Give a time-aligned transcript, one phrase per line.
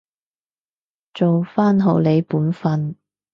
[1.13, 2.95] 做返好你本分